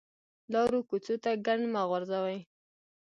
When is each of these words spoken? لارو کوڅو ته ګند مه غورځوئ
لارو 0.51 0.79
کوڅو 0.89 1.15
ته 1.23 1.31
ګند 1.45 1.63
مه 1.73 1.81
غورځوئ 1.89 2.39